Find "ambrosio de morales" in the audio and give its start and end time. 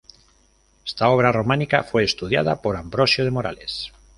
2.75-3.91